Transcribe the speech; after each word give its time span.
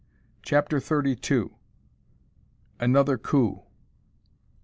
CHAPTER 0.41 0.79
THIRTY 0.79 1.15
TWO. 1.17 1.57
ANOTHER 2.79 3.19
"COUP." 3.19 3.67